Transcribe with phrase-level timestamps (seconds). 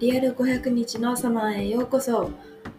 [0.00, 2.30] リアル500日のサマーへようこそ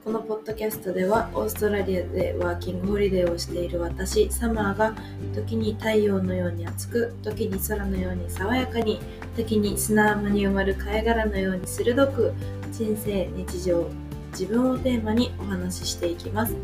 [0.05, 4.96] このポッドキャストではオーストラリアでワーキングホリデーをしている私サマーが
[5.35, 9.01] 時に太陽のように熱く時に空のように爽やかに
[9.35, 12.33] 時に砂浜に埋まる貝殻のように鋭く
[12.71, 13.86] 人生日常
[14.31, 16.55] 自分をテーマにお話ししていきます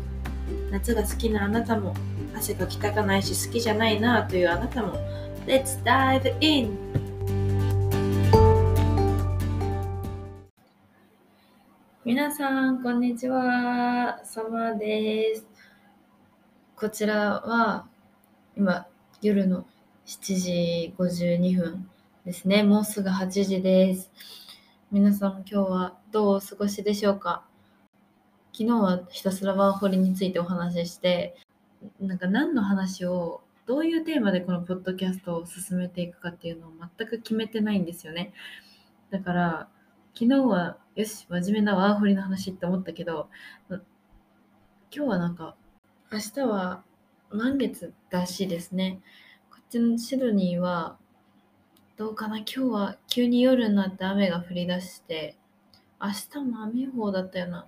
[0.70, 1.94] 夏が好きなあなたも
[2.34, 4.94] 汗がきたかないし好きじゃないなというあなたも
[5.46, 6.78] Let's dive in!
[12.30, 14.20] さん、こんにちは。
[14.24, 15.46] サマです。
[16.74, 17.86] こちらは、
[18.56, 18.86] 今、
[19.22, 19.64] 夜の
[20.06, 21.88] 7時52分
[22.24, 22.64] ですね。
[22.64, 24.10] もうすぐ8時です。
[24.90, 27.44] 皆さん、今日はどうお過ごしでしょうか？
[28.52, 31.36] 昨日はひたすらワーホリについてお話しして、
[32.00, 38.32] なんか何の話を、どういうテーマでこのポッドキャストを進めていくかっていうのを全く決めてないんですよね。
[39.10, 39.68] だから、
[40.12, 43.28] 昨日はよし、真面目なワーホリの話って思ったけど、
[43.68, 43.80] 今
[44.90, 45.54] 日はなんか、
[46.10, 46.84] 明日は
[47.30, 49.02] 満月らしいですね。
[49.50, 50.96] こっちのシドニーは、
[51.98, 52.38] どうかな？
[52.38, 55.36] 今日は急に夜になって雨が降り出して、
[56.00, 56.08] 明
[56.42, 57.66] 日も雨予報だったような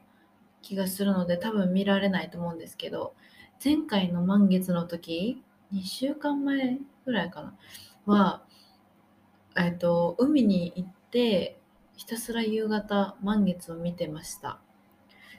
[0.63, 3.13] 気がするので、多分見られないと思うんですけど、
[3.63, 5.42] 前回の満月の時、
[5.75, 7.55] 2週間前ぐらいかな、
[8.07, 8.42] は、
[9.55, 11.58] えっと、海に行って、
[11.99, 14.61] ひたすら夕方満月を見てました。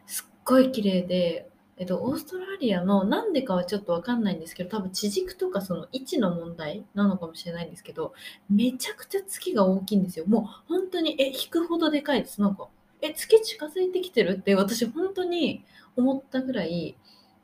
[0.05, 8.13] すっごい綺麗でえっと、オーストラリアのなんでかはちょっとわかんないんですけど多分地軸とかその位置の問題なのかもしれないんですけど
[8.49, 10.25] めちゃくちゃ月が大きいんですよ。
[10.27, 12.41] もう本当にえ引くほどでかいです。
[12.41, 12.67] なんか
[13.01, 15.63] え月近づいてきてるって私本当に
[15.95, 16.97] 思ったぐらい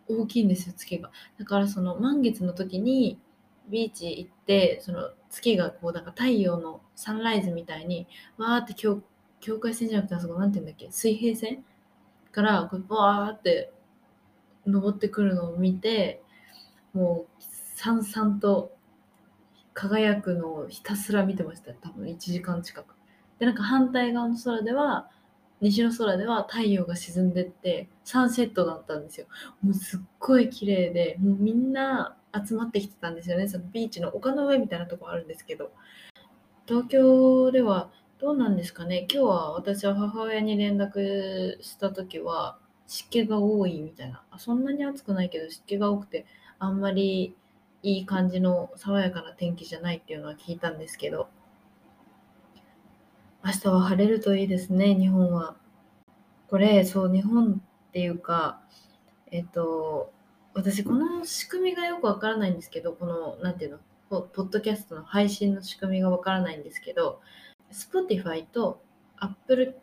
[0.10, 1.12] 大きいんですよ月が。
[1.40, 3.18] だからその満月の時に
[3.70, 9.02] ビーチ行ってその月がこうなんか太陽のサンライズみたいにわーって境
[9.42, 10.92] 境界線じゃなくてあそこなんて言うんだっけ？
[10.92, 11.64] 水平線
[12.32, 13.72] からこうバーって
[14.66, 16.22] 登ってくるのを見て
[16.94, 17.44] もう
[17.76, 18.76] さんさんと
[19.74, 21.74] 輝くのをひたすら見てました。
[21.74, 22.96] 多分1時間近く。
[23.40, 25.10] でなんか反対側の空では
[25.62, 29.28] 西の空では太陽が沈んでってサンセットだったんですよ。
[29.62, 33.48] もうすっごい綺麗でもうみんな集まってきてたんですよね。
[33.48, 35.72] そのビーチの丘の上みたいなとこあるんですけど。
[36.68, 39.08] 東京ではどうなんですかね。
[39.12, 42.58] 今日は私は母親に連絡した時は
[42.88, 44.24] 湿気が多いみたいな。
[44.38, 46.26] そんなに暑くないけど湿気が多くて
[46.58, 47.36] あんまり
[47.84, 51.28] いい感じの爽やかな天気じゃないっていうのは聞いたんですけど。
[53.44, 55.56] 明日は晴れるといいですね日本は。
[56.50, 58.60] これそう日本っていうか
[59.30, 60.12] えっと
[60.56, 63.80] 私この仕組みがよくわからないんですけどこの何ていうの
[64.10, 67.20] ポッドキャストの配信の仕組みがわからないんですけど
[67.74, 68.82] Spotify と
[69.18, 69.78] Apple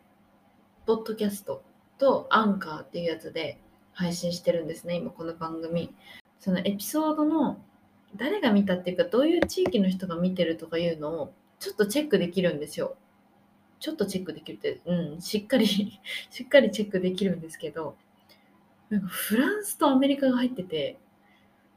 [0.87, 1.59] Podcast
[1.99, 3.59] と Anchor っていうやつで
[3.93, 5.93] 配信してるんですね今この番組。
[6.39, 7.61] そのエピソードの
[8.15, 12.95] 誰が見たっていうかどういう地域の人が見てるとかいうのをちょっとチェックできるんですよ。
[13.79, 15.67] ちょっとチェックできるって、うん、しっかり
[16.31, 17.95] しっかりチェックできるんですけど
[18.93, 20.99] なんかフランスとアメリカが入ってて、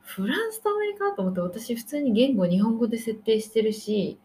[0.00, 4.21] フランスとアメリカと思って私普通に言語日本語で設定してるし、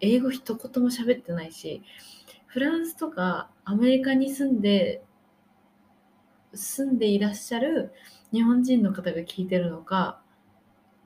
[0.00, 1.84] 英語一言も喋ってないし、
[2.46, 5.04] フランスとかアメリカに住んで、
[6.54, 7.92] 住んでいらっしゃる
[8.32, 10.20] 日本人の方が聞いてるのか、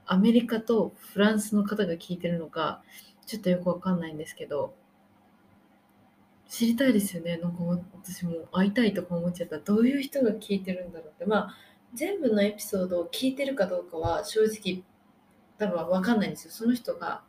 [0.06, 2.82] アメリカとフランスの方が聞いてるのか、
[3.26, 4.74] ちょっとよくわかんないんですけど、
[6.50, 7.36] 知りたいですよね。
[7.36, 9.58] なんか私も会いたいとか思っちゃった。
[9.58, 11.24] どういう人が聞いてるんだろうって。
[11.24, 11.54] まあ、
[11.94, 14.82] 全部のエピソードを聞いてるかどうかは正直
[15.58, 16.50] 多分わかんないんですよ。
[16.50, 17.22] その人が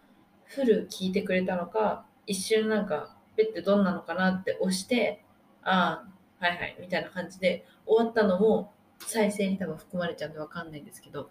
[0.46, 5.24] フル聞いてくれたのか、一瞬なんか、ペってどんなのかなって押して、
[5.62, 6.04] あ
[6.40, 11.30] あ、はいはい、みたいな感じで終わったのも再生に多分含まれちゃうんでわかんないんですけど、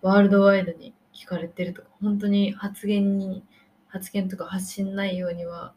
[0.00, 3.44] ワールドワイドに聞かれてるとか、本当に発言に、
[3.88, 5.74] 発言とか発信内容には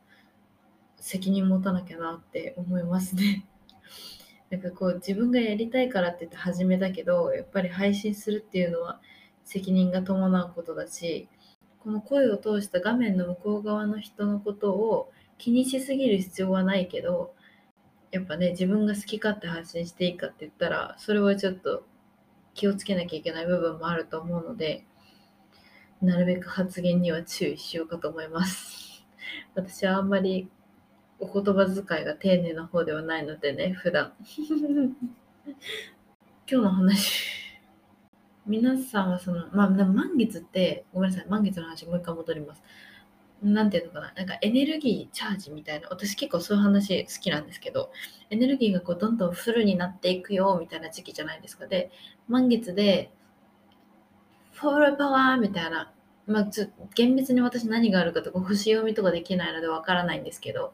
[1.05, 3.45] 責任持たなきゃなって思いますね。
[4.49, 8.99] なんかこう自分がやりたいからって言って始めたけどやっぱり配信するっていうのは
[9.43, 11.29] 責任が伴うことだし
[11.79, 17.35] この声を通した画面の向こう側の人のことを気にしすぎる必要はないけど
[18.09, 21.85] やっぱね自分が好き勝手発信していいかって言ったらそれはちょっと
[22.55, 24.85] 気をつけなきゃいけない部分もあると思うので
[26.01, 29.05] なるべく発言には注意しようかと思います。
[29.53, 30.49] 私はあんまり
[31.19, 34.13] お言葉遣いが丁寧な方ではないのでね、普段。
[35.45, 35.55] 今
[36.47, 37.35] 日の話。
[38.45, 42.63] 皆さんはその、まあ、満月って、ごめんなさい、満月の話もう一回戻ります。
[43.41, 47.91] なんていうのかな、なんかエネルギーチャージみたいな、私結構そういう話好きなんですけど、
[48.29, 51.67] エネルギーがこうどんどんフルになっていくよみたいな時期じゃないですか。
[51.67, 51.91] で、
[52.27, 53.11] 満月で、
[54.53, 55.91] フォールパワーみたいな、
[56.27, 56.49] まあ、
[56.95, 60.73] 厳密に私何があるかとか星読みとかできないのでわからないんですけど、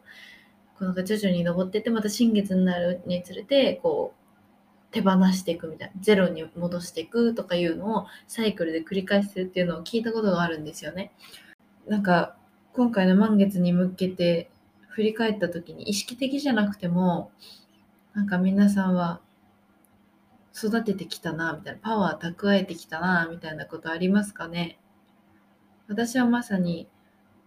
[0.77, 11.11] この徐々に登ってってまた新月になるにつれてこう手放していくみたいなゼロに戻していくとかいうのをサイクルで繰り返してるっていうのを聞いたことがあるんですよね。
[11.87, 12.35] なんか
[12.73, 14.49] 今回の満月に向けて
[14.89, 17.31] 振り返った時に意識的じゃなくても
[18.13, 19.21] なんか皆さんは
[20.53, 24.77] 育ててきたなみたいなパワー蓄えてきたなみたいなことありますかね？
[25.91, 26.87] 私はまさに、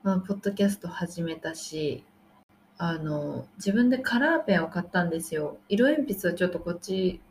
[0.02, 2.04] まあ、ポッドキャスト始めたし
[2.76, 5.56] あの自分でカラーペンを買ったんですよ。
[5.70, 7.22] 色鉛筆はちょっとこっち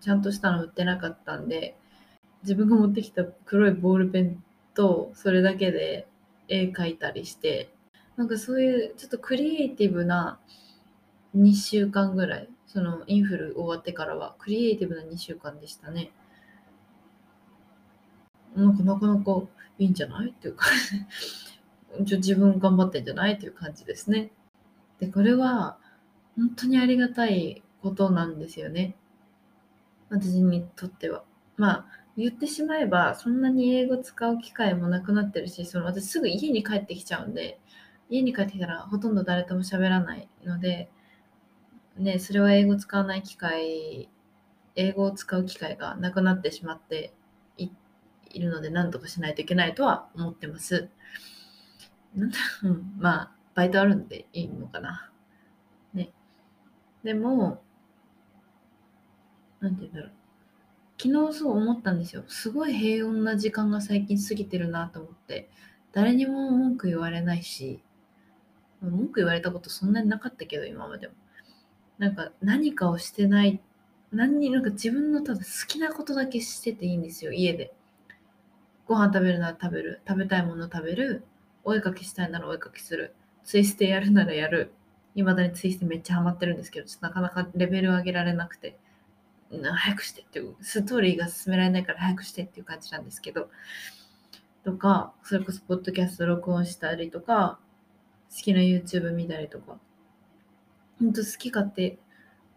[0.00, 1.76] ちゃんとしたの売ってなかったんで
[2.44, 4.44] 自分が持ってきた黒いボールペン
[4.74, 6.06] とそれだけで
[6.46, 7.74] 絵描いたりして
[8.16, 10.38] なんかそういうちょっとクリエイティブな
[11.36, 16.12] 2週間ぐらいそのインフル終わってからはクリエイティブな2週間でしたね。
[18.54, 19.42] なんかなかなか
[19.80, 20.30] いいんじゃない？
[20.30, 20.66] っていうか
[21.98, 23.32] 自分頑張ってんじゃない？
[23.32, 24.30] っていう感じですね。
[25.00, 25.78] でこれは
[26.36, 28.94] 本当にありがたいことなんですよね。
[30.10, 31.24] 私にとっては。
[31.56, 31.86] まあ
[32.16, 37.58] 言ってしまえばそんなに英語使う機会もなくなってるしその私すぐ家に帰ってきちゃうんで
[38.10, 40.90] 家に帰ってきたらほとんど誰とも喋らないので
[41.96, 44.08] ねそれは英語使わない機会
[44.74, 47.14] 英語を使う機会がなくなってしまって
[48.30, 50.88] いるので何とかしないといけないとは思ってます
[52.14, 55.10] なんだ、う、まあバイトあるんでいいのかな。
[55.92, 56.10] ね。
[57.04, 57.62] でも、
[59.60, 60.12] なんて言うんだろう。
[60.98, 62.24] 昨日そう思ったんですよ。
[62.28, 65.50] すごい平穏な時間が最近過ぎてるなと思って。
[65.92, 67.82] 誰にも文句言われないし、
[68.80, 71.14] 文句言われたことそんなになかったけど、今までも。
[71.98, 73.60] なんか何かをしてない、
[74.12, 77.74] 何に、なんか自分のただ好きなことだけしてていいんですよ、家で。
[78.90, 80.00] ご飯食べるなら食べる。
[80.04, 81.22] 食べたいもの食べる。
[81.62, 83.14] お絵かきしたいならお絵かきする。
[83.44, 84.72] ツイステやるならやる。
[85.14, 88.76] 未だにツイステめっちゃハマってるんですけど、ちょっとなかなかレベル上げられなくて、
[89.48, 93.48] 早くしてっていう、ストーリーが進められないから早くしてっていう感じなんですけど、
[94.64, 97.60] とか、それこそポッドキャスト録音したりとか、
[98.28, 99.78] 好きな YouTube 見たりとか、
[100.98, 101.96] 本当好き勝手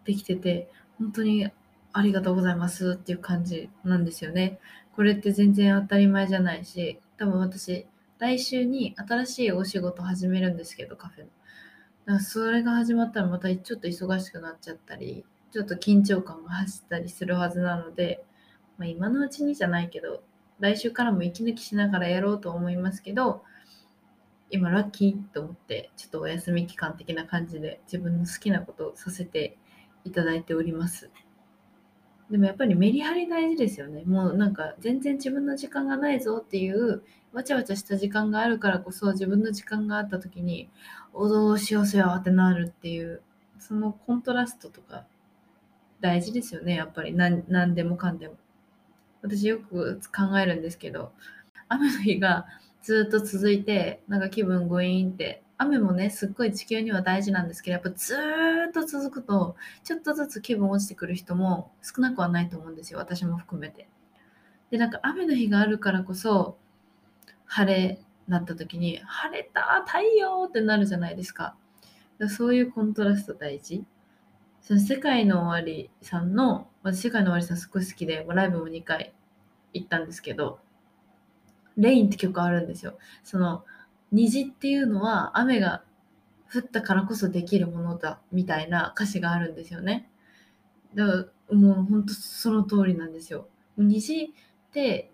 [0.04, 1.48] できてて、本当に
[1.92, 4.58] ありがとうございますっていう感じなんですよね。
[4.94, 7.86] これって全然当たり前じゃないし、多分私、
[8.18, 11.26] 来週に新しいお仕事始めるんですけど、カフェの。
[11.26, 18.24] だからそれが始まったらまたちょっと忙しくなっちゃったり、ちょっと緊張感が走ったりするはずなので、
[18.78, 20.22] まあ、今のうちにじゃないけど、
[20.60, 23.42] 来週からも息抜きしながらやろうと思いますけど、
[24.50, 29.56] 今ラッキーと思って、ちょっとお休み期間的な感じで自分の好きなことをさせて
[30.04, 31.10] いただいております。
[32.30, 34.02] でもやっぱりメリハリ大事ですよね。
[34.06, 40.70] もうなんか全然自分の時間がないぞっていうわちゃわちゃした時間があるからこそ自分の時間があった時に
[41.12, 43.22] おどうしようせよってなるっていう
[43.58, 45.04] そのコントラストとか
[46.00, 48.36] 大事ですよねやっぱり何何でもかんでも。
[49.22, 51.12] 私よく考えるんですけど
[51.68, 52.46] 雨の日が
[52.82, 62.98] ずっと続いてなんか気分ゴイーンって雨もね、すっごい地球には大事なんですけど、やっぱずーっと続くと、ちょっとずつ気分落ちてくる人も少なくはないと思うんですよ。
[62.98, 63.88] 私も含めて。
[64.70, 66.56] で、なんか雨の日があるからこそ、
[67.46, 71.56] 晴れなった時に、晴れた太陽ってなるじゃないですか。
[72.18, 73.84] かそういうコントラスト大事。
[74.62, 79.12] その世界の終わりさんの、私世界の終わりさんすごい好きで、ライブも2回
[79.72, 80.58] 行ったんですけど、
[81.76, 82.96] レインって曲あるんですよ。
[83.22, 83.64] その、
[84.14, 85.82] 虹っていうのは雨が
[86.52, 90.08] 降ったからこそできるものだみたいな歌詞があるんですよね。
[90.94, 91.12] だか
[91.50, 93.48] らもう本当その通りなんですよ。
[93.76, 94.28] 虹っ
[94.72, 95.10] て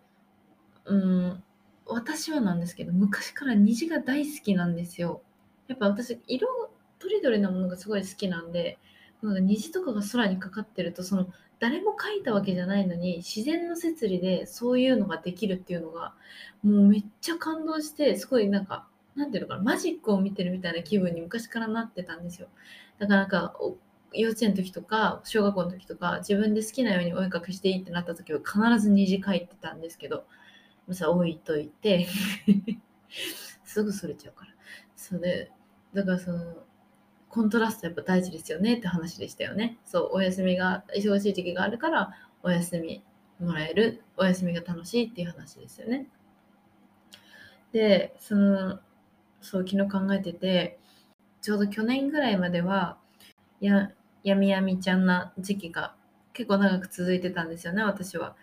[0.85, 1.43] うん
[1.87, 5.23] 私はなんですけど昔から虹が大好きなんですよ。
[5.69, 6.49] やっぱ私色
[6.99, 8.79] とりどりなものがすごい好きなんで
[9.23, 11.29] なんか虹とかが空にかかってるとその
[11.59, 16.15] 誰も描いたわけじゃないのに自然の摂理でそういうのができるっていうのが
[16.63, 22.49] もうめっちゃ感動してすごいなんかなんていうのかなマジックを見てるみたいな気分に昔からなってたんですよ
[22.99, 23.55] だからなんか
[24.13, 30.25] 幼稚園の時とか小学校の時とか自分で好きなようにお絵かきしていいってなった時は必ず虹描いてたんですけど
[30.93, 32.07] さ置いといて
[33.65, 34.53] すぐそれちゃうから
[34.97, 35.51] それ
[35.95, 36.65] だからその
[37.31, 39.79] コントラストやっぱ大事ですよねって話でしたよね。
[39.85, 42.11] そう、お休みが、忙しい時期があるから
[42.43, 43.05] お休み
[43.39, 46.09] もらえる、お休みが楽しいっていう話ですよね。
[47.73, 48.81] で、その、
[49.41, 50.79] そう昨日考えてて
[51.41, 52.99] ちょうど去年ぐらいまでは
[53.61, 53.91] や
[54.23, 55.95] やみやみちゃんな時期が
[56.33, 58.37] 結構長く続いてたんですよね私は。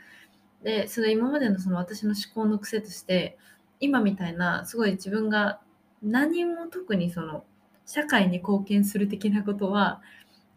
[0.63, 3.37] でそれ今までのその私の思考の癖として
[3.79, 5.59] 今みたいなすごい自分が
[6.01, 7.43] 何も特にその
[7.85, 10.01] 社会に貢献する的なことは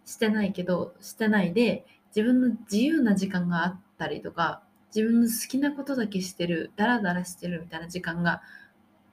[0.07, 1.85] してないけどしてないで
[2.17, 4.63] 自分の自由な時間があったりとか
[4.95, 8.43] 自分の好きなことだけしてるダラダラしてるみたいな時間が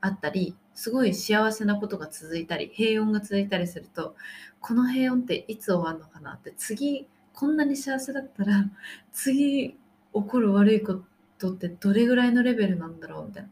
[0.01, 4.15] あったりすごい幸せなことが続いたり平穏が続いたりすると
[4.61, 8.69] この平穏っていつ終わるのかなって次こんなに幸せだったら
[9.11, 9.75] 次起
[10.13, 11.01] こる悪いこ
[11.39, 13.49] とってどれぐらいのレベルなんだろうみたいな。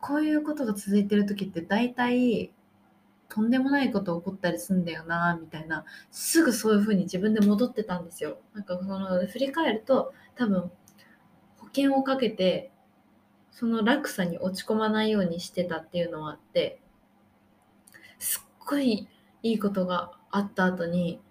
[0.00, 2.52] こういうことが続いてる時って大体
[3.28, 8.38] とんでもないこと起こったりすんだよなみたいなすぐそういう風に自分で戻ってたんですよ。
[8.54, 10.70] なんかその振り返ると多分
[11.58, 12.72] 保険をかけて
[13.58, 16.78] その落差に落ち込まないようにしてたっていうのはあって
[18.18, 19.08] すっごい
[19.42, 21.22] いいことがあった後に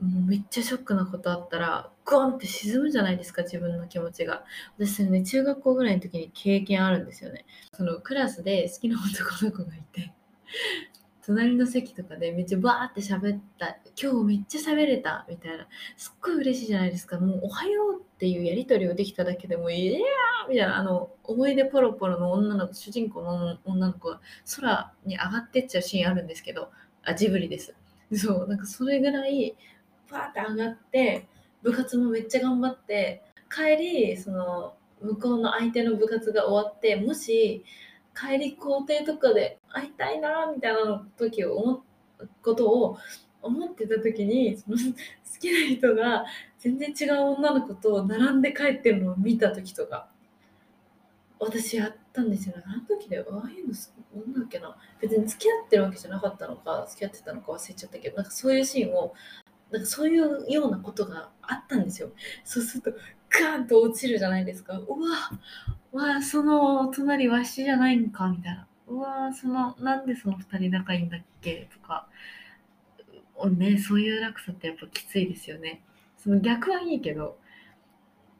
[0.00, 4.44] もうめっちゃショックなことあったらゴンって沈むじゃないですか自分の気持ちが。
[4.78, 7.44] 私ね中学校ぐらいの時に経験あるんですよね。
[7.74, 10.14] そのクラスで好きな男の子がいて
[11.26, 15.66] 隣の席とかでめっちゃバーって喋った今日めっちゃ喋れたみたいな
[15.96, 17.18] すっごい嬉しいじゃないですか。
[17.18, 24.20] もうおはようっていうやり取りをできただけでもいやーみたいなあの思い出ポロポロの女の子主人公の女の子が
[24.56, 26.70] 空に上がってっちゃうシーンあるんですけど
[27.02, 27.74] あジブリです。
[28.12, 29.56] そうなんかそれぐらい
[30.08, 31.26] バーって上がって
[31.62, 37.64] 部活もめっちゃ頑張って帰りその向こうの相手の部活が終わってもし
[38.18, 41.84] 帰り校庭とかで会いたいなみたいな時を思
[42.42, 42.98] ことを
[43.42, 44.82] 思ってた時にその好
[45.38, 46.24] きな人が
[46.58, 50.08] 全然違う女の子と並んで帰ってるのを見た時とか
[51.38, 52.62] 私やったんですよね。
[52.66, 53.74] あの時でああいうの
[54.24, 59.12] なんだっけな別に付き合ってるわけじゃなかったのか付き合ってたのか忘れちゃったけどなんかそういうシーンを
[59.70, 62.10] なんかそういうようなことがあったんですよ。
[62.44, 64.78] そうするとガーンと落ちるじゃないですか。
[64.78, 64.86] うわ、
[65.96, 68.66] わその隣わしじゃないんかみたいな。
[68.88, 72.08] うわそのなんでその2人仲いいんだっけとか。
[73.50, 75.82] ね、そういう落差ってやっぱきついですよね。
[76.16, 77.38] その逆はいいけど、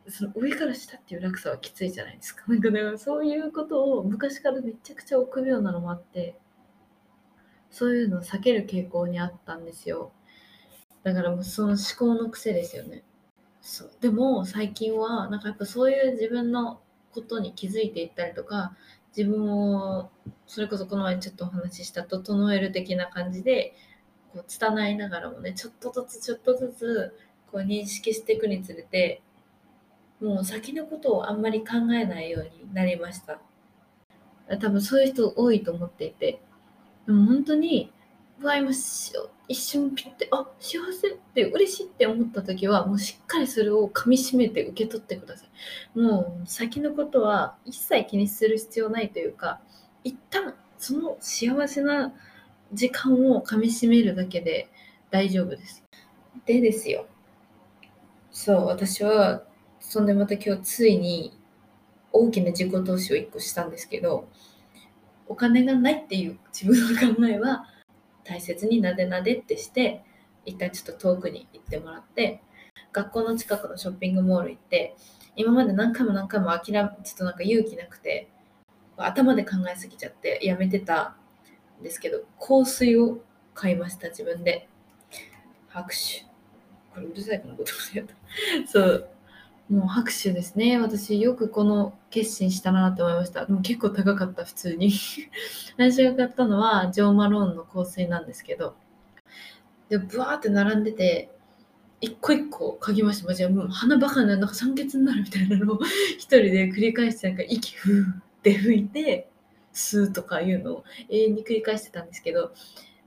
[0.08, 2.44] その上から下っていう落差はきついじゃないですか。
[2.48, 6.38] なんかだからそういうことを昔からめちゃくちゃ臆病なのもあって、
[7.70, 10.12] そういうのを避ける傾向にあったんですよ。
[11.02, 13.04] だからもうその思考の癖ですよね。
[13.60, 16.80] そうでも最近はなんかやっぱそういう自分の
[17.16, 18.76] ことに気づいていったりとか
[19.16, 20.11] 自分を
[20.46, 23.75] それこそこの前ちょっとお話しした整える的な感じで
[24.35, 27.16] こう拙いながらもねちょっとずつちょっとずつ
[27.50, 29.23] こう認識していくにつれて
[30.20, 33.40] もう先のことをあんまり考えないようになりました。
[34.61, 36.40] 多分そういう人多いと思っていて
[37.06, 37.92] でも本当に
[38.42, 38.70] わ今
[39.48, 45.98] 一瞬ピッてあ幸せって嬉しいって思った時はもうしっかりそれをかみしめて受け取ってください。
[45.98, 49.60] もう先のことは一切気にする必要ないというか
[50.04, 52.12] 一旦その幸せな
[52.72, 54.68] 時間をかみしめるだけで
[55.10, 55.84] 大丈夫です。
[56.44, 57.06] でですよ。
[58.30, 59.44] そう私は
[59.80, 61.32] そんでまた今日ついに
[62.12, 64.28] 大きな自己投資を1個したんですけど
[65.26, 67.66] お金がないっていう自分の考えは
[68.28, 70.04] 大切になでなでってして
[70.45, 72.42] 一旦ちょっと遠くに行ってもらって
[72.92, 74.97] 学校の近くのショッピングモール行って
[75.37, 78.28] 今まで何回も何回も諦めちょっとなんか勇気なくて
[78.97, 81.16] 頭で考えすぎちゃってやめてた
[81.80, 83.18] んですけど香水を
[83.54, 84.68] 買いました自分で。
[85.68, 86.25] 拍手。
[86.95, 88.14] これうるさいかなことやった
[88.66, 89.09] そう。
[89.68, 90.78] もう拍手ですね。
[90.78, 93.46] 私、よくこの決心したなって思いました。
[93.46, 94.92] でも結構高かった、普通に。
[95.76, 98.76] 私が買ったのは、ジョー・マローンの香水なんですけど、
[99.88, 101.30] で、ブワーって並んでて、
[102.00, 103.26] 一個一個嗅ぎました。
[103.26, 105.80] マジでもう鼻バカな、なんか酸欠になるみたいなのを
[106.18, 109.28] 一人で繰り返して、なんか息ふーって吹いて、
[109.73, 112.52] 吸うとかいうのを永遠に繰り返してたんですけど、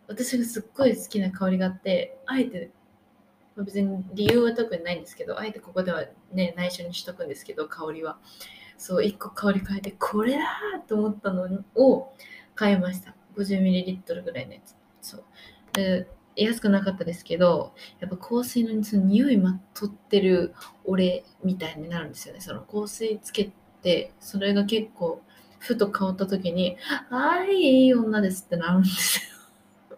[0.07, 2.71] 私がすっごい好きな香りがあって、あえて
[3.63, 8.17] 別に理由は特にないんですけど、あえてここではね、内緒にしとくんですけど、香りは。
[8.77, 12.13] そう、1個香り変えて、これだと思ったのを
[12.55, 13.15] 買いました。
[13.35, 14.75] 50ml ぐらいのやつ。
[15.01, 15.23] そう。
[15.73, 20.53] で安くなかったですけど、やっぱ香水のその匂いまとってる
[20.85, 22.41] 俺みたいになるんですよね。
[22.41, 23.51] その香水つけ
[23.81, 25.21] て、それが結構、
[25.59, 26.77] ふと香った時に、
[27.09, 29.21] あい、いい女ですってなるんです
[29.91, 29.97] よ。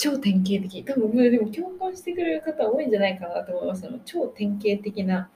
[0.00, 0.82] 超典型的。
[0.82, 3.98] 多分、でも共感してくれる方多いんじゃないかなと思いますの。
[4.06, 5.28] 超典型的な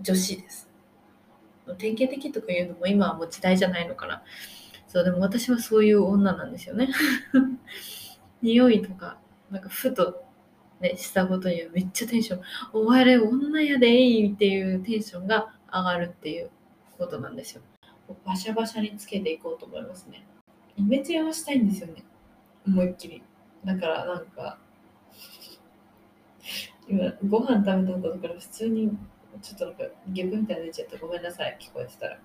[0.00, 0.70] 女子です。
[1.76, 4.22] 典型的とかいうのも今はもう時代じゃないのかな。
[4.88, 6.88] そう、でも私はそういう女なんですよね。
[8.40, 9.18] 匂いとか、
[9.50, 10.24] なんかふと
[10.80, 12.40] ね、したことにはめっちゃテンション、
[12.72, 16.50] お前ら女やでいっていうテンションが上がるっていう
[16.96, 17.62] ことなんですよ。
[18.24, 20.26] バシャバシャにつけていこうと思いますね。
[20.78, 22.02] イメチェンはしたいんですよね。
[22.66, 23.22] 思いっきり。
[23.64, 24.58] だからなんか、
[26.88, 28.90] 今ご飯食べた後だから普通に
[29.40, 32.18] ちょっとなんかゲップみたいな出ちゃってごめんなさい、聞こえてたら。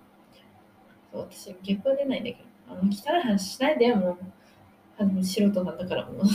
[1.12, 4.18] そう私、ゲップは出ないんだけど、あの汚い話しないでよ、もう。
[4.98, 6.26] あの素人なんだからもう。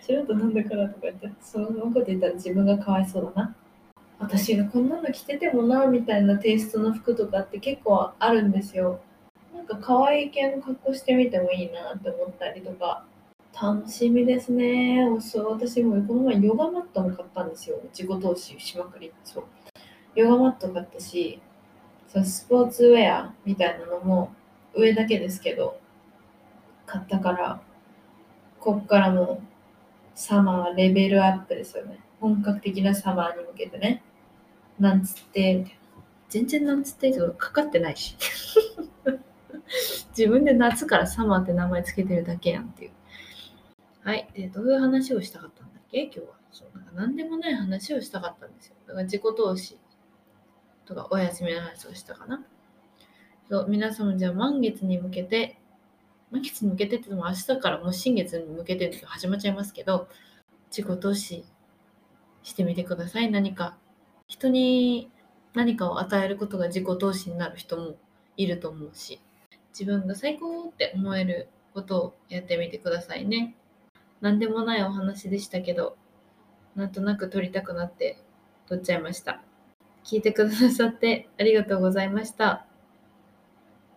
[0.00, 3.56] 素人なんだからとか言って、そのこと言ったら自分がかわいそうだな。
[4.18, 9.00] 私がこんなの着ててもな、みたいなテイストの服とかって結構あるんですよ。
[9.54, 13.04] なんか可愛い系の格好してみてもいいなって思ったりとか。
[13.60, 15.04] 楽しみですね。
[15.20, 17.80] そう私もこの前ヨガマットも買ったんですよ。
[17.92, 19.12] 自己投資しまくり。
[19.24, 19.44] そう。
[20.14, 21.42] ヨガマット買ったし、
[22.06, 24.32] そうスポーツウェアみたいなのも
[24.74, 25.80] 上だけですけど、
[26.86, 27.60] 買ったから、
[28.60, 29.42] こっからも
[30.14, 31.98] サマーはレベルアップですよね。
[32.20, 34.04] 本格的なサマーに向けてね。
[34.78, 35.66] なんつって、
[36.28, 38.16] 全然なんつってかかってないし。
[40.16, 42.90] 自分で夏からサマーって名前つけてるだけやんっていう。
[44.08, 44.26] はい。
[44.32, 46.04] で、どういう話をしたかったんだっけ？
[46.04, 46.26] 今日は。
[46.50, 48.74] そう、なんか何でもない話をしたかったんですよ。
[48.86, 49.76] だから自己投資
[50.86, 52.42] とかお休みの話をしたかな。
[53.50, 55.58] そう、皆様じゃあ満月に向けて、
[56.30, 60.08] 満月に向けてって言っても明日からもう新月に向けて始まっちゃいますけど、
[60.74, 61.44] 自己投資
[62.42, 63.30] してみてください。
[63.30, 63.76] 何か。
[64.26, 65.10] 人に
[65.52, 67.96] 何かを与えることが自己投資になる人も
[68.38, 69.20] いると思うし、
[69.78, 73.54] 自分が最高って思えることをやってみてくださいね。
[74.20, 75.96] 何でもないお話でしたけど、
[76.74, 78.22] なんとなく撮りたくなって
[78.68, 79.42] 撮っちゃいました。
[80.04, 82.64] 聞いてくださってありがとうございました。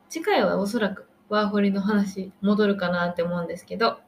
[0.10, 4.00] 次回はおそらくワーホリの話戻るかなって思うんですけど、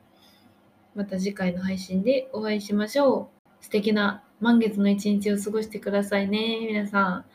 [0.96, 3.30] また次回の配信でお会いしましょ
[3.62, 3.64] う。
[3.64, 6.60] 素敵な満月の一日を過ごしてくださいね。
[6.68, 7.26] 皆さん、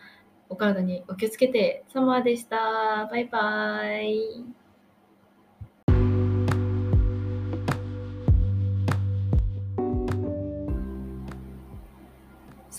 [0.51, 3.09] お体にお気をつけて、サマーでした。
[3.11, 4.68] バイバーイ。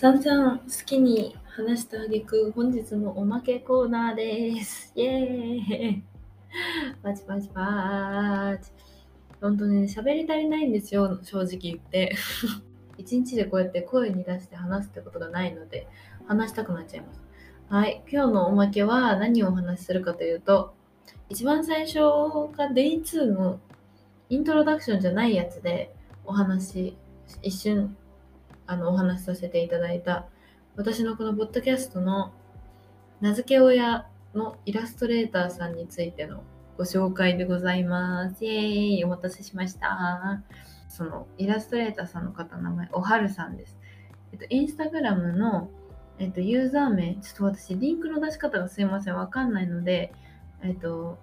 [0.00, 4.94] さんさん好きに話したあげく本日のおまけコーナーです。
[4.96, 6.04] イェーイ
[7.04, 8.72] パチパチパチ。
[9.42, 12.16] 本当にね、喋り足りないんですよ、正直言って。
[12.96, 15.86] 一日でこうやって声に出して話すってことがないので、
[16.24, 17.20] 話したくなっちゃいます。
[17.68, 20.72] はい、今日のおまけは何をお話しするかというと、
[21.28, 21.98] 一番最初
[22.56, 23.60] が Day2 の
[24.30, 26.96] イントロダクションじゃないやつでお話、
[27.42, 27.94] 一瞬
[28.70, 30.26] あのお話しさせていただいた
[30.76, 32.32] 私のこのポッドキャストの
[33.20, 36.44] 名付け親のイラストレーターさんについての
[36.78, 38.44] ご紹介でございます。
[38.44, 40.44] イエーイお待たせしました。
[40.88, 43.76] そのイラストレーターさんの方の名前、おはるさんです。
[44.32, 45.68] えっと、インスタグラムの、
[46.20, 50.12] えっと、ユーザー名、ちょっと私、リンクの出し方がすいません、わかんないので、
[50.62, 51.18] えっと、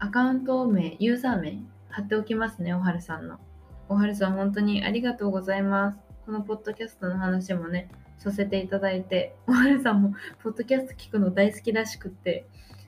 [0.00, 3.38] アカウント名、ユーザー名、貼っておきますね、おはるさんの。
[3.88, 6.09] おはるさん、本当にありがとうございます。
[6.30, 12.46] このポッドキャストの話もね、させていただいて、おはるさんもポッドキャスト聞くの大好きらしくって、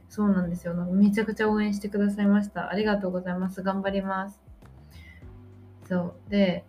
[0.09, 0.75] そうなんですよ。
[0.75, 2.71] なんかめちゃくちゃ応援してくださいました。
[2.71, 3.63] ありがとうございます。
[3.63, 4.41] 頑張ります。
[5.89, 6.31] そう。
[6.31, 6.65] で、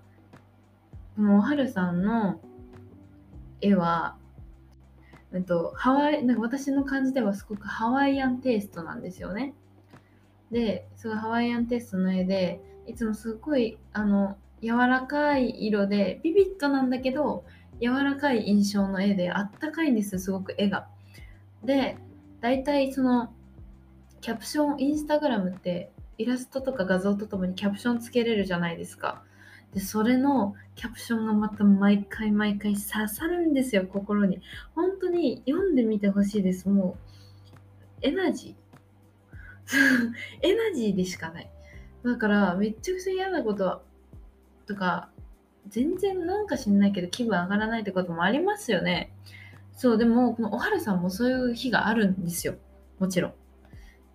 [1.16, 2.42] もうおはるさんの
[3.62, 4.18] 絵は、
[5.32, 9.54] えっと、ハワイ、なんか私の感じではすごくハワイアンテイストなんですよね。
[10.50, 17.43] で、そのハワイアンテイストの絵で、いつもすごい、あの、柔らかい色でビビッドなんだけど
[17.82, 20.88] 柔らかい印象の絵であったかいんですすごく絵が。
[21.65, 21.97] で
[22.39, 23.34] 大体その
[24.21, 29.23] キャプションインスタグラムってイラストとか画像とともにキャプションつけれるじゃないですか。
[29.73, 34.41] でそれのキャプションがまた毎回毎回刺さるんですよ心に。
[34.76, 36.69] 本当に読んでみてほしいです。
[36.69, 36.95] も
[38.02, 38.63] うエナジー
[40.41, 41.49] エナジーでしかない。
[42.06, 43.82] だからめっちゃくちゃ嫌なことは
[44.67, 45.10] とか
[45.69, 49.13] 全然なんか知んないけど気分上がらないってこともありますよね。
[49.76, 52.56] そう、でも、このおはるさんもそういう日があるんですよ。
[52.99, 53.34] もちろん。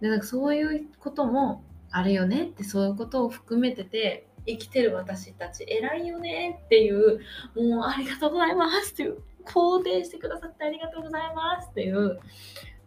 [0.01, 7.21] で、なんかそういうこともあるよねって、そういうことを含めてて、生きてる私たち偉いよねっていう、
[7.57, 12.21] もうありがとうございますっていう、肯定してくださってありがとうございますっていう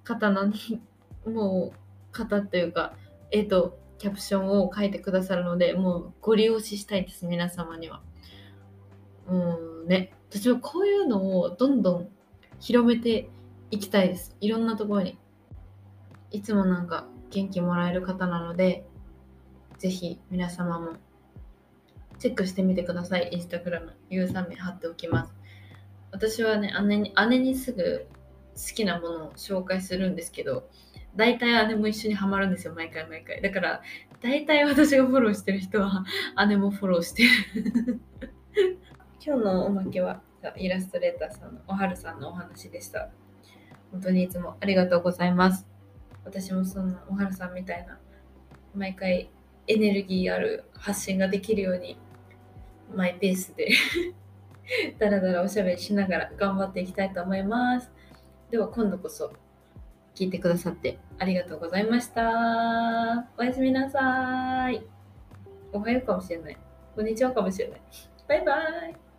[0.03, 0.51] 方の、
[1.25, 2.95] もう、方っていうか、
[3.31, 8.01] えっ、と、キャプションを書いてくださるので、もうご利用ししたいです、皆様には。
[9.27, 9.35] う
[9.85, 12.09] んね、私はこういうのをどんどん
[12.59, 13.29] 広めて
[13.69, 14.35] いきたいです。
[14.41, 15.19] いろんなところに。
[16.31, 18.87] いつもなんか、元気もらえる方なので、
[19.77, 20.93] ぜひ皆様も
[22.17, 23.29] チェックしてみてください。
[23.31, 25.33] インスタグラム、ユーザー名貼っておきます。
[26.11, 28.07] 私はね、姉に姉にすぐ
[28.55, 30.67] 好きなものを紹介するんですけど、
[31.15, 33.41] 大体姉も一緒にハマるんですよ、毎回毎回。
[33.41, 33.81] だから、
[34.21, 36.05] 大体私がフォローしてる人は
[36.47, 37.99] 姉もフォローしてる
[39.23, 40.21] 今日のおまけは
[40.55, 43.09] イラストレーターさんのおはるさんのお話でした。
[43.91, 45.67] 本当にいつもありがとうございます。
[46.23, 47.99] 私もそんなおはるさんみたいな
[48.75, 49.29] 毎回
[49.67, 51.97] エネルギーある発信ができるように
[52.95, 53.69] マイペースで
[54.99, 57.91] だらだらおしゃべりしながら頑張っていきたいと思います。
[58.49, 59.33] では今度こそ
[60.21, 63.27] 聞いてくださってありがとうございました。
[63.39, 64.85] おやすみなさい。
[65.73, 66.57] おはようかもしれない。
[66.95, 67.81] こんにちはかもしれない。
[68.27, 68.53] バイバ
[68.87, 69.10] イ。